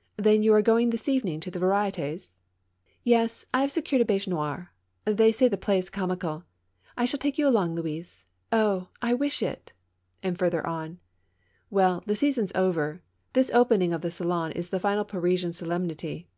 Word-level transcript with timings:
"Then 0.16 0.44
you 0.44 0.54
are 0.54 0.62
going 0.62 0.90
this 0.90 1.08
evening 1.08 1.40
to 1.40 1.50
the 1.50 1.58
Varidtes?" 1.58 2.36
"Yes, 3.02 3.44
I 3.52 3.62
have 3.62 3.72
secured 3.72 4.02
a 4.02 4.04
baignoire. 4.04 4.68
They 5.04 5.32
say 5.32 5.48
the 5.48 5.56
play 5.56 5.80
is 5.80 5.90
comical. 5.90 6.44
I 6.96 7.06
shall 7.06 7.18
take 7.18 7.38
you 7.38 7.48
along, 7.48 7.74
Louise. 7.74 8.22
Oh 8.52 8.86
I 9.02 9.10
I 9.10 9.14
wish 9.14 9.42
it 9.42 9.72
I" 10.22 10.28
And 10.28 10.38
further 10.38 10.64
on:" 10.64 11.00
Well, 11.72 12.04
the 12.06 12.14
season's 12.14 12.52
over. 12.54 13.02
This 13.32 13.50
opening 13.52 13.92
of 13.92 14.02
the 14.02 14.12
Salon 14.12 14.52
is 14.52 14.68
the 14.70 14.78
final 14.78 15.04
Parisian 15.04 15.52
solemnity." 15.52 16.28